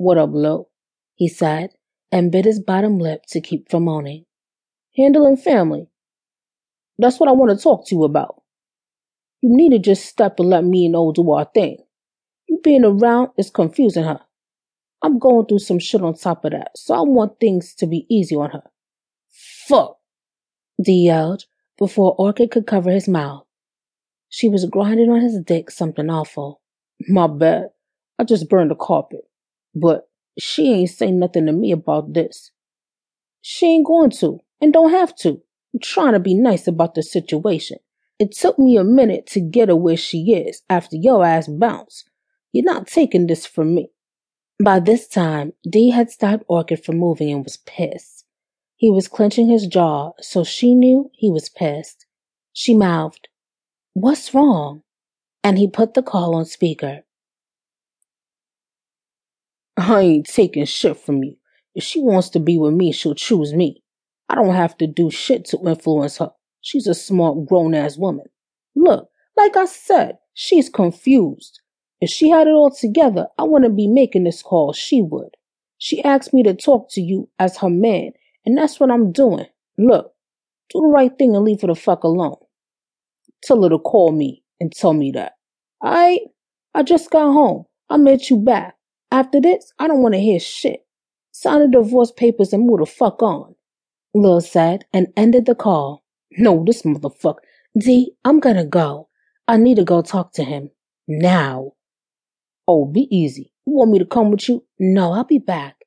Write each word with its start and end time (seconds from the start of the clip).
What 0.00 0.16
up, 0.16 0.30
Lil? 0.32 0.70
He 1.16 1.26
sighed, 1.26 1.70
and 2.12 2.30
bit 2.30 2.44
his 2.44 2.60
bottom 2.60 3.00
lip 3.00 3.24
to 3.30 3.40
keep 3.40 3.68
from 3.68 3.86
moaning. 3.86 4.26
Handling 4.96 5.36
family. 5.36 5.88
That's 7.00 7.18
what 7.18 7.28
I 7.28 7.32
want 7.32 7.50
to 7.50 7.60
talk 7.60 7.84
to 7.88 7.96
you 7.96 8.04
about. 8.04 8.42
You 9.42 9.56
need 9.56 9.70
to 9.70 9.80
just 9.80 10.06
step 10.06 10.38
and 10.38 10.48
let 10.48 10.62
me 10.62 10.88
O 10.94 11.10
do 11.10 11.28
our 11.32 11.46
thing. 11.52 11.78
You 12.48 12.60
being 12.62 12.84
around 12.84 13.30
is 13.36 13.50
confusing 13.50 14.04
her. 14.04 14.20
I'm 15.02 15.18
going 15.18 15.46
through 15.46 15.58
some 15.58 15.80
shit 15.80 16.00
on 16.00 16.14
top 16.14 16.44
of 16.44 16.52
that, 16.52 16.78
so 16.78 16.94
I 16.94 17.00
want 17.00 17.40
things 17.40 17.74
to 17.74 17.86
be 17.88 18.06
easy 18.08 18.36
on 18.36 18.50
her. 18.50 18.62
Fuck, 19.66 19.98
D 20.80 21.06
yelled 21.06 21.46
before 21.76 22.14
Orchid 22.18 22.52
could 22.52 22.68
cover 22.68 22.92
his 22.92 23.08
mouth. 23.08 23.44
She 24.28 24.48
was 24.48 24.64
grinding 24.64 25.10
on 25.10 25.22
his 25.22 25.40
dick 25.44 25.72
something 25.72 26.08
awful. 26.08 26.60
My 27.08 27.26
bad. 27.26 27.70
I 28.16 28.22
just 28.22 28.48
burned 28.48 28.70
the 28.70 28.76
carpet. 28.76 29.22
But 29.74 30.08
she 30.38 30.72
ain't 30.72 30.90
saying 30.90 31.18
nothing 31.18 31.46
to 31.46 31.52
me 31.52 31.72
about 31.72 32.14
this. 32.14 32.50
She 33.40 33.66
ain't 33.66 33.86
going 33.86 34.10
to, 34.10 34.40
and 34.60 34.72
don't 34.72 34.90
have 34.90 35.14
to. 35.16 35.42
I'm 35.74 35.80
trying 35.82 36.12
to 36.12 36.20
be 36.20 36.34
nice 36.34 36.66
about 36.66 36.94
the 36.94 37.02
situation. 37.02 37.78
It 38.18 38.32
took 38.32 38.58
me 38.58 38.76
a 38.76 38.84
minute 38.84 39.26
to 39.28 39.40
get 39.40 39.68
her 39.68 39.76
where 39.76 39.96
she 39.96 40.32
is 40.32 40.62
after 40.68 40.96
your 40.96 41.24
ass 41.24 41.46
bounced. 41.46 42.10
You're 42.52 42.64
not 42.64 42.86
taking 42.86 43.26
this 43.26 43.46
from 43.46 43.74
me. 43.74 43.90
By 44.62 44.80
this 44.80 45.06
time, 45.06 45.52
D 45.68 45.90
had 45.90 46.10
stopped 46.10 46.44
Orchid 46.48 46.84
from 46.84 46.98
moving 46.98 47.30
and 47.30 47.44
was 47.44 47.58
pissed. 47.58 48.24
He 48.76 48.90
was 48.90 49.06
clenching 49.06 49.48
his 49.48 49.66
jaw, 49.66 50.12
so 50.20 50.42
she 50.44 50.74
knew 50.74 51.10
he 51.14 51.30
was 51.30 51.48
pissed. 51.48 52.06
She 52.52 52.74
mouthed, 52.74 53.28
What's 53.94 54.34
wrong? 54.34 54.82
And 55.44 55.58
he 55.58 55.68
put 55.68 55.94
the 55.94 56.02
call 56.02 56.34
on 56.34 56.44
speaker. 56.44 57.02
I 59.78 60.00
ain't 60.00 60.26
taking 60.26 60.64
shit 60.64 60.96
from 60.96 61.22
you. 61.22 61.36
If 61.74 61.84
she 61.84 62.00
wants 62.00 62.30
to 62.30 62.40
be 62.40 62.58
with 62.58 62.74
me, 62.74 62.90
she'll 62.92 63.14
choose 63.14 63.54
me. 63.54 63.82
I 64.28 64.34
don't 64.34 64.54
have 64.54 64.76
to 64.78 64.86
do 64.88 65.10
shit 65.10 65.44
to 65.46 65.58
influence 65.64 66.18
her. 66.18 66.32
She's 66.60 66.88
a 66.88 66.94
smart, 66.94 67.46
grown 67.46 67.74
ass 67.74 67.96
woman. 67.96 68.26
Look, 68.74 69.08
like 69.36 69.56
I 69.56 69.66
said, 69.66 70.18
she's 70.34 70.68
confused. 70.68 71.60
If 72.00 72.10
she 72.10 72.28
had 72.28 72.48
it 72.48 72.54
all 72.54 72.70
together, 72.70 73.28
I 73.38 73.44
wouldn't 73.44 73.76
be 73.76 73.86
making 73.86 74.24
this 74.24 74.42
call. 74.42 74.72
She 74.72 75.00
would. 75.00 75.36
She 75.78 76.02
asked 76.02 76.34
me 76.34 76.42
to 76.42 76.54
talk 76.54 76.90
to 76.90 77.00
you 77.00 77.28
as 77.38 77.58
her 77.58 77.70
man, 77.70 78.10
and 78.44 78.58
that's 78.58 78.80
what 78.80 78.90
I'm 78.90 79.12
doing. 79.12 79.46
Look, 79.78 80.12
do 80.70 80.80
the 80.80 80.88
right 80.88 81.16
thing 81.16 81.36
and 81.36 81.44
leave 81.44 81.60
her 81.60 81.68
the 81.68 81.76
fuck 81.76 82.02
alone. 82.02 82.36
Tell 83.44 83.62
her 83.62 83.68
to 83.68 83.78
call 83.78 84.10
me 84.10 84.42
and 84.58 84.72
tell 84.72 84.92
me 84.92 85.12
that. 85.12 85.34
I, 85.82 86.18
I 86.74 86.82
just 86.82 87.10
got 87.10 87.32
home. 87.32 87.64
I 87.88 87.96
met 87.96 88.28
you 88.28 88.38
back. 88.38 88.74
After 89.10 89.40
this, 89.40 89.72
I 89.78 89.86
don't 89.88 90.02
want 90.02 90.14
to 90.14 90.20
hear 90.20 90.38
shit. 90.38 90.84
Sign 91.32 91.60
the 91.60 91.68
divorce 91.68 92.12
papers 92.12 92.52
and 92.52 92.66
move 92.66 92.80
the 92.80 92.86
fuck 92.86 93.22
on. 93.22 93.54
Lil 94.14 94.40
said 94.40 94.84
and 94.92 95.08
ended 95.16 95.46
the 95.46 95.54
call. 95.54 96.04
No, 96.32 96.64
this 96.64 96.82
motherfucker. 96.82 97.36
D, 97.78 98.12
I'm 98.24 98.40
gonna 98.40 98.66
go. 98.66 99.08
I 99.46 99.56
need 99.56 99.76
to 99.76 99.84
go 99.84 100.02
talk 100.02 100.32
to 100.34 100.44
him. 100.44 100.70
Now. 101.06 101.72
Oh, 102.66 102.84
be 102.84 103.08
easy. 103.14 103.52
You 103.66 103.74
want 103.74 103.90
me 103.90 103.98
to 103.98 104.06
come 104.06 104.30
with 104.30 104.48
you? 104.48 104.64
No, 104.78 105.12
I'll 105.12 105.24
be 105.24 105.38
back. 105.38 105.77